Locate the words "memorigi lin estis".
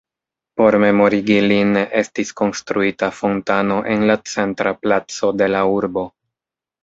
0.83-2.31